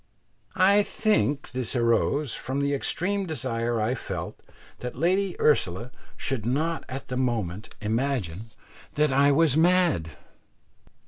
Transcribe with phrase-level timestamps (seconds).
[0.55, 4.41] I think this arose from the extreme desire I felt
[4.79, 8.49] that Lady Ursula should not at that moment imagine
[8.95, 10.17] that I was mad.